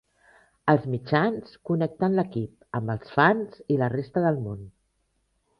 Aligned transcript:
Els 0.71 0.87
mitjans 0.93 1.51
connecten 1.71 2.17
l'equip 2.21 2.81
amb 2.81 2.95
els 2.97 3.15
fans 3.19 3.63
i 3.77 3.81
la 3.83 3.91
resta 3.97 4.29
del 4.29 4.45
món. 4.49 4.69